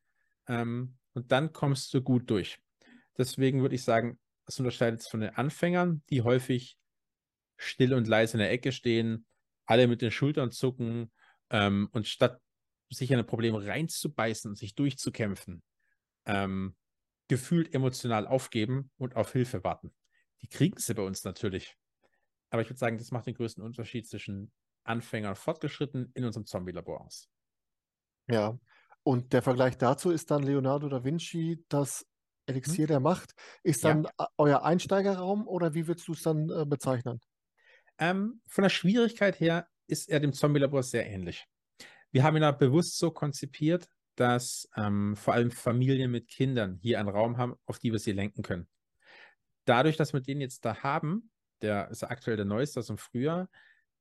[0.48, 2.60] ähm, und dann kommst du gut durch.
[3.18, 6.76] Deswegen würde ich sagen, das unterscheidet es von den Anfängern, die häufig
[7.56, 9.26] still und leise in der Ecke stehen,
[9.66, 11.12] alle mit den Schultern zucken
[11.50, 12.40] ähm, und statt
[12.88, 15.62] sich in ein Problem reinzubeißen und sich durchzukämpfen,
[16.24, 16.76] ähm,
[17.28, 19.94] gefühlt emotional aufgeben und auf Hilfe warten.
[20.42, 21.76] Die kriegen sie bei uns natürlich.
[22.50, 24.50] Aber ich würde sagen, das macht den größten Unterschied zwischen
[24.82, 27.28] Anfänger und Fortgeschritten in unserem Zombie-Labor aus.
[28.28, 28.58] Ja,
[29.02, 32.06] und der Vergleich dazu ist dann Leonardo da Vinci das
[32.46, 32.88] Elixier hm?
[32.88, 33.34] der Macht.
[33.62, 34.28] Ist dann ja.
[34.36, 37.20] euer Einsteigerraum oder wie würdest du es dann äh, bezeichnen?
[37.98, 41.46] Ähm, von der Schwierigkeit her ist er dem Zombie-Labor sehr ähnlich.
[42.12, 46.98] Wir haben ihn da bewusst so konzipiert, dass ähm, vor allem Familien mit Kindern hier
[46.98, 48.68] einen Raum haben, auf die wir sie lenken können.
[49.64, 51.30] Dadurch, dass wir den jetzt da haben,
[51.62, 53.48] der ist aktuell der neueste aus dem Frühjahr,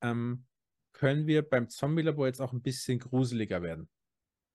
[0.01, 0.45] ähm,
[0.93, 3.89] können wir beim Zombie-Labor jetzt auch ein bisschen gruseliger werden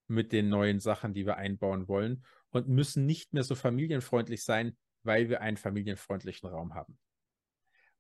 [0.07, 4.77] mit den neuen Sachen, die wir einbauen wollen und müssen nicht mehr so familienfreundlich sein,
[5.03, 6.99] weil wir einen familienfreundlichen Raum haben.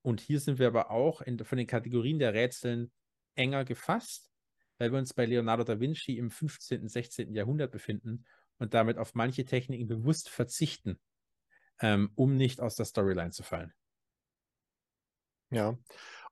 [0.02, 2.92] Und hier sind wir aber auch in, von den Kategorien der Rätseln
[3.34, 4.30] enger gefasst,
[4.78, 7.34] weil wir uns bei Leonardo da Vinci im 15., 16.
[7.34, 8.26] Jahrhundert befinden
[8.58, 11.00] und damit auf manche Techniken bewusst verzichten,
[11.80, 13.72] ähm, um nicht aus der Storyline zu fallen.
[15.50, 15.78] Ja.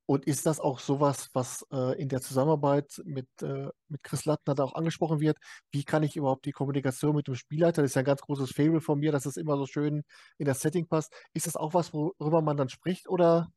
[0.06, 4.54] Und ist das auch sowas, was äh, in der Zusammenarbeit mit, äh, mit Chris Lattner
[4.54, 5.38] da auch angesprochen wird?
[5.70, 8.52] Wie kann ich überhaupt die Kommunikation mit dem Spielleiter, das ist ja ein ganz großes
[8.52, 10.02] Fable von mir, dass es immer so schön
[10.38, 11.14] in das Setting passt.
[11.34, 13.48] Ist das auch was, worüber man dann spricht oder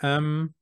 [0.00, 0.54] ähm,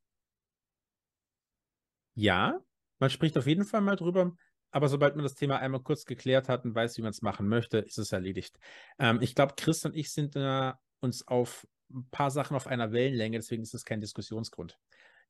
[2.15, 2.59] ja,
[2.99, 4.33] man spricht auf jeden Fall mal drüber,
[4.71, 7.49] aber sobald man das Thema einmal kurz geklärt hat und weiß, wie man es machen
[7.49, 8.59] möchte, ist es erledigt.
[8.99, 12.93] Ähm, ich glaube, Chris und ich sind äh, uns auf ein paar Sachen auf einer
[12.93, 14.79] Wellenlänge, deswegen ist es kein Diskussionsgrund.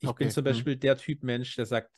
[0.01, 0.25] Ich okay.
[0.25, 0.47] bin zum mhm.
[0.47, 0.81] Beispiel hm.
[0.81, 1.91] der Typ Mensch, der sagt,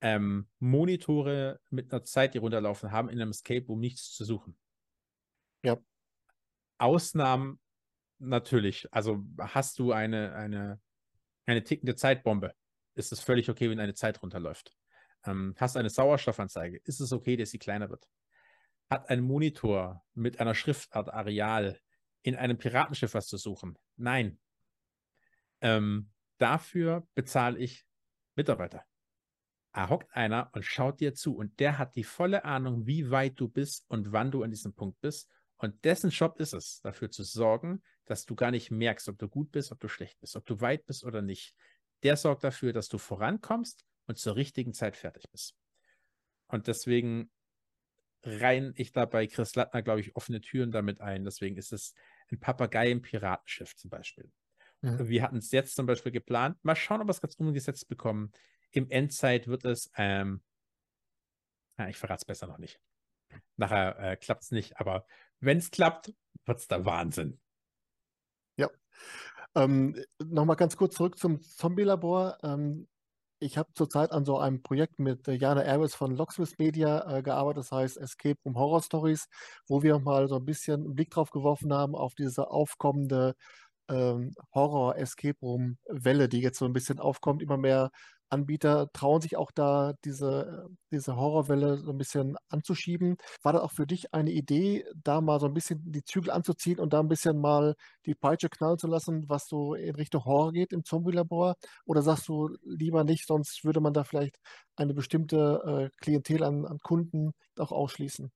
[0.00, 4.56] ähm, Monitore mit einer Zeit, die runterlaufen, haben in einem Escape Room nichts zu suchen.
[5.62, 5.78] Ja.
[6.78, 7.58] Ausnahmen
[8.18, 8.86] natürlich.
[8.92, 10.80] Also hast du eine, eine,
[11.46, 12.54] eine tickende Zeitbombe,
[12.94, 14.76] ist es völlig okay, wenn eine Zeit runterläuft.
[15.24, 18.06] Ähm, hast eine Sauerstoffanzeige, ist es okay, dass sie kleiner wird.
[18.90, 21.80] Hat ein Monitor mit einer Schriftart Areal
[22.22, 23.78] in einem Piratenschiff was zu suchen?
[23.96, 24.38] Nein.
[25.60, 27.86] Ähm, dafür bezahle ich
[28.34, 28.84] Mitarbeiter.
[29.72, 33.38] Da hockt einer und schaut dir zu und der hat die volle Ahnung, wie weit
[33.38, 35.30] du bist und wann du an diesem Punkt bist.
[35.58, 39.28] Und dessen Job ist es, dafür zu sorgen, dass du gar nicht merkst, ob du
[39.28, 41.54] gut bist, ob du schlecht bist, ob du weit bist oder nicht.
[42.02, 45.56] Der sorgt dafür, dass du vorankommst und zur richtigen Zeit fertig bist.
[46.48, 47.30] Und deswegen
[48.22, 51.24] rein ich da bei Chris Lattner, glaube ich, offene Türen damit ein.
[51.24, 51.94] Deswegen ist es
[52.30, 54.30] ein Papagei im Piratenschiff zum Beispiel.
[54.80, 55.08] Mhm.
[55.08, 56.58] Wir hatten es jetzt zum Beispiel geplant.
[56.62, 58.32] Mal schauen, ob wir es ganz umgesetzt bekommen.
[58.70, 60.42] Im Endzeit wird es, ähm,
[61.76, 62.80] na, ich verrate es besser noch nicht.
[63.56, 65.06] Nachher äh, klappt es nicht, aber
[65.40, 66.12] wenn es klappt,
[66.44, 67.40] wird es der Wahnsinn.
[68.56, 68.70] Ja.
[69.54, 72.38] Ähm, Nochmal ganz kurz zurück zum Zombie-Labor.
[72.42, 72.88] Ähm,
[73.38, 77.22] ich habe zurzeit an so einem Projekt mit äh, Jana Aris von Locksmith Media äh,
[77.22, 79.28] gearbeitet, das heißt Escape Room Horror Stories,
[79.68, 83.34] wo wir mal so ein bisschen einen Blick drauf geworfen haben auf diese aufkommende
[83.88, 87.42] ähm, Horror-Escape Room-Welle, die jetzt so ein bisschen aufkommt.
[87.42, 87.90] Immer mehr
[88.28, 93.16] Anbieter trauen sich auch da, diese, diese Horrorwelle so ein bisschen anzuschieben.
[93.42, 96.80] War das auch für dich eine Idee, da mal so ein bisschen die Zügel anzuziehen
[96.80, 100.52] und da ein bisschen mal die Peitsche knallen zu lassen, was so in Richtung Horror
[100.52, 101.56] geht im Zombie-Labor?
[101.84, 104.36] Oder sagst du lieber nicht, sonst würde man da vielleicht
[104.76, 108.30] eine bestimmte äh, Klientel an, an Kunden auch ausschließen?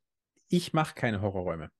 [0.48, 1.70] Ich mache keine Horrorräume.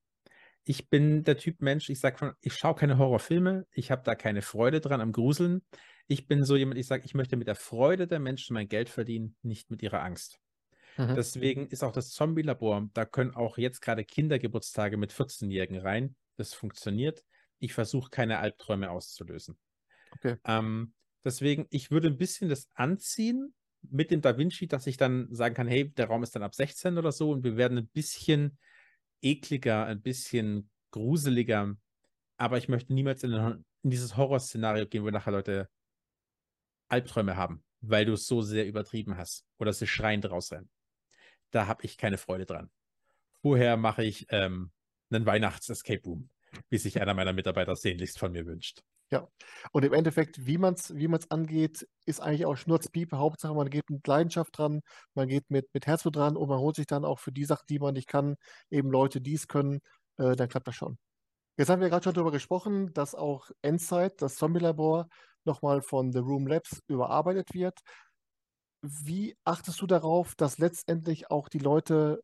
[0.65, 4.15] Ich bin der Typ Mensch, ich sage von, ich schaue keine Horrorfilme, ich habe da
[4.15, 5.63] keine Freude dran am Gruseln.
[6.11, 8.89] Ich bin so jemand, ich sage, ich möchte mit der Freude der Menschen mein Geld
[8.89, 10.41] verdienen, nicht mit ihrer Angst.
[10.97, 11.15] Mhm.
[11.15, 16.17] Deswegen ist auch das Zombie-Labor, da können auch jetzt gerade Kindergeburtstage mit 14-Jährigen rein.
[16.37, 17.23] Das funktioniert.
[17.61, 19.57] Ich versuche keine Albträume auszulösen.
[20.11, 20.35] Okay.
[20.45, 20.95] Ähm,
[21.25, 25.55] deswegen, ich würde ein bisschen das anziehen mit dem Da Vinci, dass ich dann sagen
[25.55, 28.59] kann, hey, der Raum ist dann ab 16 oder so und wir werden ein bisschen
[29.23, 31.77] ekliger, ein bisschen gruseliger.
[32.37, 35.69] Aber ich möchte niemals in, in dieses Horrorszenario gehen, wo nachher Leute
[36.91, 40.71] Albträume haben, weil du es so sehr übertrieben hast oder sie schreiend rausrennen.
[41.51, 42.71] Da habe ich keine Freude dran.
[43.43, 44.71] Vorher mache ich ähm,
[45.11, 46.31] einen Weihnachts-Escape Room,
[46.69, 48.83] wie sich einer meiner Mitarbeiter sehnlichst von mir wünscht.
[49.13, 49.27] Ja,
[49.73, 53.19] und im Endeffekt, wie man es wie man's angeht, ist eigentlich auch Schnurzpiepe.
[53.19, 54.83] Hauptsache, man geht mit Leidenschaft dran,
[55.15, 57.67] man geht mit, mit Herzblut dran und man holt sich dann auch für die Sachen,
[57.69, 58.37] die man nicht kann,
[58.71, 59.81] eben Leute, die es können,
[60.19, 60.97] äh, dann klappt das schon.
[61.57, 65.09] Jetzt haben wir gerade schon darüber gesprochen, dass auch Endzeit, das Zombie-Labor,
[65.51, 67.79] nochmal von The Room Labs überarbeitet wird.
[68.83, 72.23] Wie achtest du darauf, dass letztendlich auch die Leute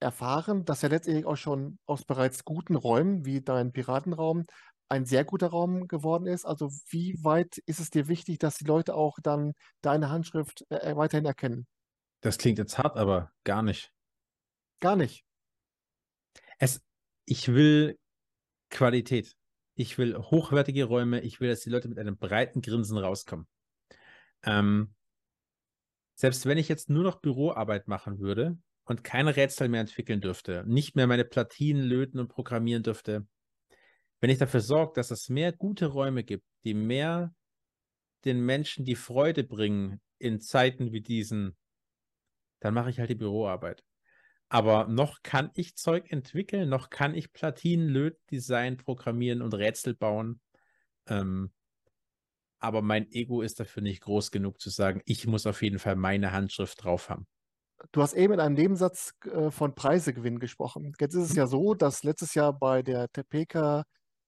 [0.00, 4.44] erfahren, dass ja letztendlich auch schon aus bereits guten Räumen, wie dein Piratenraum,
[4.88, 6.44] ein sehr guter Raum geworden ist?
[6.44, 10.90] Also wie weit ist es dir wichtig, dass die Leute auch dann deine Handschrift äh,
[10.90, 11.66] äh weiterhin erkennen?
[12.22, 13.92] Das klingt jetzt hart, aber gar nicht.
[14.80, 15.24] Gar nicht.
[16.58, 16.80] Es,
[17.26, 17.98] ich will
[18.70, 19.36] Qualität.
[19.74, 21.20] Ich will hochwertige Räume.
[21.20, 23.46] Ich will, dass die Leute mit einem breiten Grinsen rauskommen.
[24.42, 24.94] Ähm,
[26.14, 30.64] selbst wenn ich jetzt nur noch Büroarbeit machen würde und keine Rätsel mehr entwickeln dürfte,
[30.66, 33.26] nicht mehr meine Platinen löten und programmieren dürfte,
[34.20, 37.34] wenn ich dafür sorge, dass es mehr gute Räume gibt, die mehr
[38.24, 41.56] den Menschen die Freude bringen in Zeiten wie diesen,
[42.60, 43.84] dann mache ich halt die Büroarbeit.
[44.54, 49.96] Aber noch kann ich Zeug entwickeln, noch kann ich Platinen löten, designen, programmieren und Rätsel
[49.96, 50.40] bauen.
[51.08, 51.50] Ähm,
[52.60, 55.96] aber mein Ego ist dafür nicht groß genug zu sagen, ich muss auf jeden Fall
[55.96, 57.26] meine Handschrift drauf haben.
[57.90, 60.92] Du hast eben in einem Nebensatz äh, von Preisegewinn gesprochen.
[61.00, 63.82] Jetzt ist es ja so, dass letztes Jahr bei der Tepeka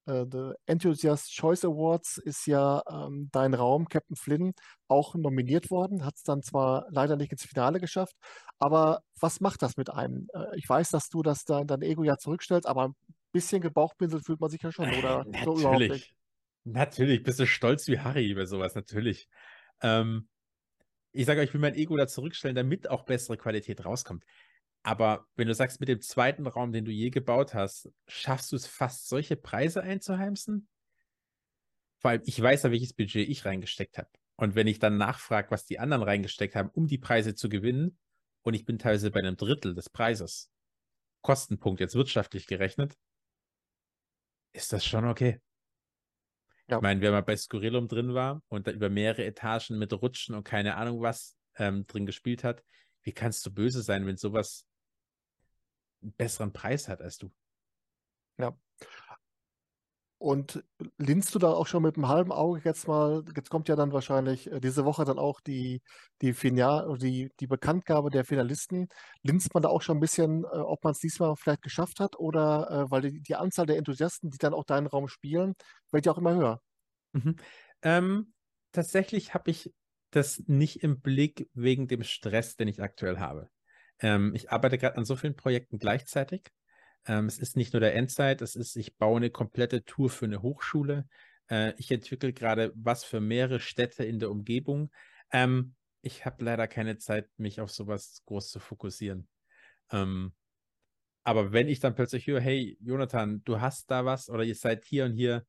[0.07, 4.53] The Enthusiast Choice Awards ist ja ähm, dein Raum, Captain Flynn,
[4.89, 6.05] auch nominiert worden.
[6.05, 8.15] Hat es dann zwar leider nicht ins Finale geschafft,
[8.59, 10.29] aber was macht das mit einem?
[10.33, 12.95] Äh, ich weiß, dass du das da, dein Ego ja zurückstellst, aber ein
[13.33, 15.59] bisschen gebauchpinselt fühlt man sich ja schon, oder äh, so?
[16.65, 19.29] Natürlich, bist du stolz wie Harry über sowas, natürlich.
[19.83, 20.29] Ähm,
[21.13, 24.25] ich sage euch, ich will mein Ego da zurückstellen, damit auch bessere Qualität rauskommt.
[24.87, 28.57] Aber wenn du sagst, mit dem zweiten Raum, den du je gebaut hast, schaffst du
[28.57, 30.69] es fast, solche Preise einzuheimsen?
[31.99, 34.09] Vor allem, ich weiß ja, welches Budget ich reingesteckt habe.
[34.37, 37.99] Und wenn ich dann nachfrage, was die anderen reingesteckt haben, um die Preise zu gewinnen,
[38.43, 40.53] und ich bin teilweise bei einem Drittel des Preises,
[41.21, 42.97] Kostenpunkt jetzt wirtschaftlich gerechnet,
[44.53, 45.41] ist das schon okay.
[46.69, 46.77] Ja.
[46.77, 50.37] Ich meine, wenn man bei Skurrilum drin war und da über mehrere Etagen mit Rutschen
[50.37, 52.63] und keine Ahnung was ähm, drin gespielt hat.
[53.03, 54.65] Wie kannst du böse sein, wenn sowas
[56.13, 57.31] besseren Preis hat als du?
[58.39, 58.57] Ja.
[60.19, 60.65] Und
[60.97, 63.93] linst du da auch schon mit einem halben Auge jetzt mal, jetzt kommt ja dann
[63.93, 65.83] wahrscheinlich äh, diese Woche dann auch die,
[66.23, 68.89] die, Final, die, die Bekanntgabe der Finalisten.
[69.23, 72.19] Linst man da auch schon ein bisschen, äh, ob man es diesmal vielleicht geschafft hat
[72.19, 75.55] oder äh, weil die, die Anzahl der Enthusiasten, die dann auch deinen Raum spielen,
[75.91, 76.63] wird ja auch immer höher.
[77.13, 77.37] Mhm.
[77.83, 78.33] Ähm,
[78.73, 79.75] tatsächlich habe ich
[80.13, 83.51] das nicht im Blick wegen dem Stress, den ich aktuell habe.
[84.01, 86.51] Ähm, ich arbeite gerade an so vielen Projekten gleichzeitig
[87.07, 90.25] ähm, es ist nicht nur der Endzeit, es ist, ich baue eine komplette Tour für
[90.27, 91.09] eine Hochschule.
[91.49, 94.91] Äh, ich entwickle gerade was für mehrere Städte in der Umgebung.
[95.33, 99.29] Ähm, ich habe leider keine Zeit, mich auf sowas groß zu fokussieren.
[99.91, 100.33] Ähm,
[101.23, 104.85] aber wenn ich dann plötzlich höre, hey, Jonathan, du hast da was oder ihr seid
[104.85, 105.45] hier und hier,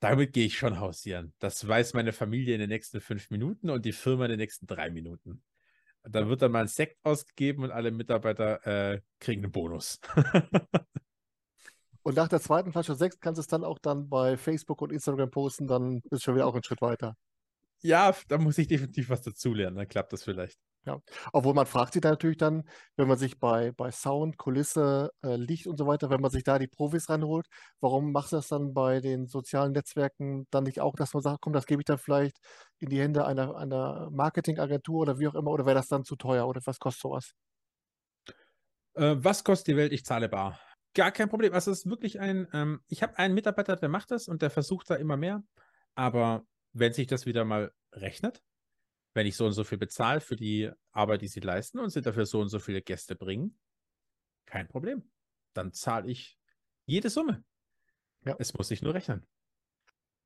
[0.00, 1.32] damit gehe ich schon hausieren.
[1.38, 4.66] Das weiß meine Familie in den nächsten fünf Minuten und die Firma in den nächsten
[4.66, 5.42] drei Minuten.
[6.08, 9.98] Da wird dann mal ein Sekt ausgegeben und alle Mitarbeiter äh, kriegen einen Bonus.
[12.02, 14.92] und nach der zweiten Flasche Sekt kannst du es dann auch dann bei Facebook und
[14.92, 17.16] Instagram posten, dann bist du schon wieder auch einen Schritt weiter.
[17.82, 20.58] Ja, da muss ich definitiv was dazulernen, dann klappt das vielleicht.
[20.86, 21.00] Ja,
[21.32, 22.62] obwohl man fragt sich da natürlich dann,
[22.96, 26.44] wenn man sich bei, bei Sound, Kulisse, äh, Licht und so weiter, wenn man sich
[26.44, 27.48] da die Profis reinholt,
[27.80, 31.40] warum machst du das dann bei den sozialen Netzwerken dann nicht auch, dass man sagt,
[31.40, 32.38] komm, das gebe ich dann vielleicht
[32.78, 36.14] in die Hände einer, einer Marketingagentur oder wie auch immer, oder wäre das dann zu
[36.14, 37.32] teuer oder was kostet sowas?
[38.94, 39.92] Äh, was kostet die Welt?
[39.92, 40.60] Ich zahle bar.
[40.94, 41.52] Gar kein Problem.
[41.52, 44.50] Also es ist wirklich ein, ähm, ich habe einen Mitarbeiter, der macht das und der
[44.50, 45.42] versucht da immer mehr,
[45.96, 48.42] aber wenn sich das wieder mal rechnet,
[49.16, 52.02] wenn ich so und so viel bezahle für die Arbeit, die sie leisten und sie
[52.02, 53.58] dafür so und so viele Gäste bringen,
[54.44, 55.10] kein Problem.
[55.54, 56.38] Dann zahle ich
[56.84, 57.42] jede Summe.
[58.26, 58.36] Ja.
[58.38, 59.26] Es muss sich nur rechnen.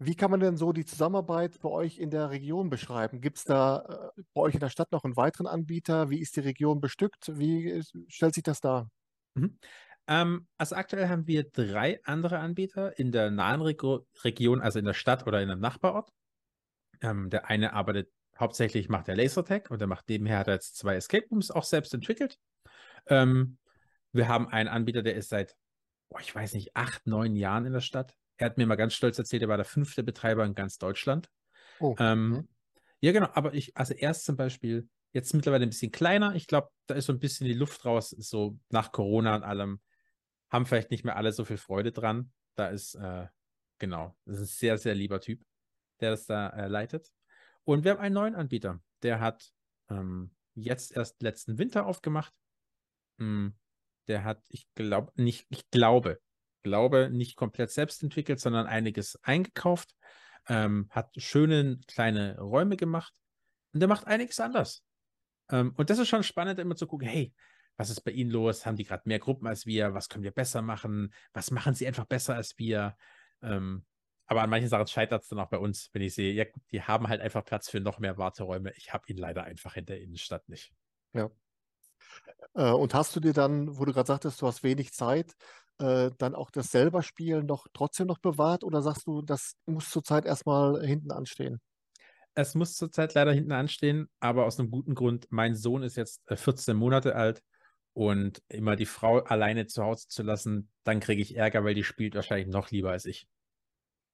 [0.01, 3.21] Wie kann man denn so die Zusammenarbeit bei euch in der Region beschreiben?
[3.21, 6.11] Gibt es da äh, bei euch in der Stadt noch einen weiteren Anbieter?
[6.11, 7.39] Wie ist die Region bestückt?
[7.39, 8.91] Wie stellt sich das dar?
[9.35, 9.57] Mhm.
[10.09, 13.85] Ähm, also aktuell haben wir drei andere Anbieter in der nahen Reg
[14.25, 16.11] Region, also in der Stadt oder in einem Nachbarort.
[17.03, 20.77] Ähm, der eine arbeitet Hauptsächlich macht er Lasertag und er macht nebenher hat er jetzt
[20.77, 22.39] zwei Escape Rooms auch selbst entwickelt.
[23.07, 23.59] Ähm,
[24.13, 25.55] wir haben einen Anbieter, der ist seit,
[26.09, 28.17] oh, ich weiß nicht, acht, neun Jahren in der Stadt.
[28.39, 31.31] Er hat mir mal ganz stolz erzählt, er war der fünfte Betreiber in ganz Deutschland.
[31.81, 31.95] Oh.
[31.99, 32.49] Ähm.
[33.03, 36.35] Ja, genau, aber ich, also erst zum Beispiel, jetzt mittlerweile ein bisschen kleiner.
[36.35, 39.81] Ich glaube, da ist so ein bisschen die Luft raus, so nach Corona und allem,
[40.51, 42.33] haben vielleicht nicht mehr alle so viel Freude dran.
[42.57, 43.27] Da ist, äh,
[43.79, 45.43] genau, das ist ein sehr, sehr lieber Typ,
[46.01, 47.13] der das da äh, leitet.
[47.65, 49.53] Und wir haben einen neuen Anbieter, der hat
[49.89, 52.33] ähm, jetzt erst letzten Winter aufgemacht.
[53.19, 53.55] Hm,
[54.09, 56.21] der hat, ich glaube, nicht, ich glaube,
[56.63, 59.95] glaube, nicht komplett selbst entwickelt, sondern einiges eingekauft.
[60.49, 63.15] Ähm, hat schöne kleine Räume gemacht
[63.73, 64.83] und der macht einiges anders.
[65.51, 67.35] Ähm, und das ist schon spannend, immer zu gucken, hey,
[67.77, 68.67] was ist bei Ihnen los?
[68.67, 69.95] Haben die gerade mehr Gruppen als wir?
[69.95, 71.15] Was können wir besser machen?
[71.33, 72.97] Was machen sie einfach besser als wir?
[73.43, 73.85] Ähm,
[74.31, 76.83] aber an manchen Sachen scheitert es dann auch bei uns, wenn ich sehe, ja, die
[76.83, 78.73] haben halt einfach Platz für noch mehr Warteräume.
[78.77, 80.73] Ich habe ihn leider einfach in der Innenstadt nicht.
[81.13, 81.31] Ja.
[82.55, 85.35] Äh, und hast du dir dann, wo du gerade sagtest, du hast wenig Zeit,
[85.79, 89.91] äh, dann auch das selber Spielen noch trotzdem noch bewahrt oder sagst du, das muss
[89.91, 91.61] zurzeit erstmal hinten anstehen?
[92.35, 95.27] Es muss zurzeit leider hinten anstehen, aber aus einem guten Grund.
[95.31, 97.43] Mein Sohn ist jetzt 14 äh, Monate alt
[97.95, 101.83] und immer die Frau alleine zu Hause zu lassen, dann kriege ich Ärger, weil die
[101.83, 103.27] spielt wahrscheinlich noch lieber als ich.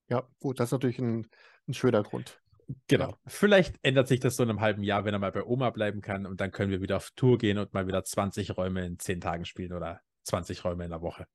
[0.09, 1.27] Ja, gut, das ist natürlich ein,
[1.67, 2.41] ein schöner Grund.
[2.87, 3.09] Genau.
[3.09, 3.17] Ja.
[3.27, 6.01] Vielleicht ändert sich das so in einem halben Jahr, wenn er mal bei Oma bleiben
[6.01, 8.99] kann und dann können wir wieder auf Tour gehen und mal wieder 20 Räume in
[8.99, 11.27] 10 Tagen spielen oder 20 Räume in der Woche.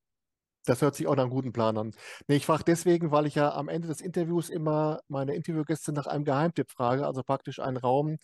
[0.65, 1.91] Das hört sich auch nach einem guten Plan an.
[2.27, 6.07] Nee, ich frage deswegen, weil ich ja am Ende des Interviews immer meine Interviewgäste nach
[6.07, 8.17] einem Geheimtipp frage, also praktisch einen Raum, mhm.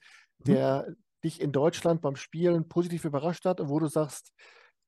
[0.45, 0.95] der mhm.
[1.23, 4.31] dich in Deutschland beim Spielen positiv überrascht hat und wo du sagst,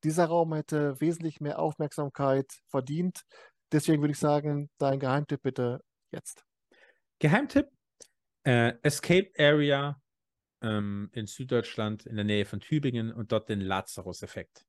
[0.04, 3.22] dieser Raum hätte wesentlich mehr Aufmerksamkeit verdient,
[3.72, 6.44] Deswegen würde ich sagen, dein Geheimtipp bitte jetzt.
[7.20, 7.70] Geheimtipp?
[8.44, 10.02] Äh, Escape Area
[10.62, 14.66] ähm, in Süddeutschland in der Nähe von Tübingen und dort den Lazarus-Effekt.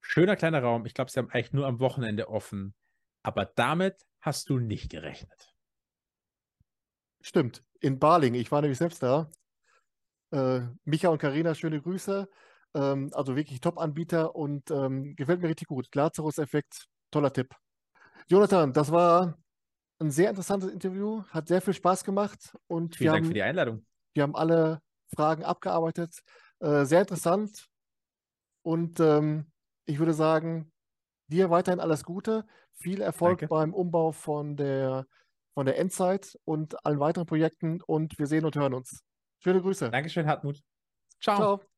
[0.00, 0.86] Schöner kleiner Raum.
[0.86, 2.74] Ich glaube, sie haben eigentlich nur am Wochenende offen.
[3.22, 5.54] Aber damit hast du nicht gerechnet.
[7.20, 7.64] Stimmt.
[7.80, 8.34] In Baling.
[8.34, 9.30] Ich war nämlich selbst da.
[10.30, 12.28] Äh, Micha und Karina, schöne Grüße.
[12.74, 15.94] Ähm, also wirklich Top-Anbieter und ähm, gefällt mir richtig gut.
[15.94, 17.54] Lazarus-Effekt toller Tipp.
[18.28, 19.38] Jonathan, das war
[20.00, 23.42] ein sehr interessantes Interview, hat sehr viel Spaß gemacht und Vielen Dank haben, für die
[23.42, 23.86] Einladung.
[24.14, 24.80] Wir haben alle
[25.14, 26.22] Fragen abgearbeitet.
[26.60, 27.68] Äh, sehr interessant
[28.62, 29.50] und ähm,
[29.86, 30.72] ich würde sagen,
[31.28, 33.48] dir weiterhin alles Gute, viel Erfolg Danke.
[33.48, 35.06] beim Umbau von der,
[35.54, 39.02] von der Endzeit und allen weiteren Projekten und wir sehen und hören uns.
[39.40, 39.90] Schöne Grüße.
[39.90, 40.60] Dankeschön, Hartmut.
[41.20, 41.36] Ciao.
[41.36, 41.77] Ciao.